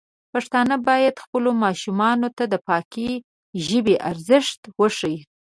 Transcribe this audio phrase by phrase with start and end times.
[0.33, 3.07] پښتانه بايد خپلو ماشومانو ته د پاکې
[3.67, 5.19] ژبې ارزښت وښيي.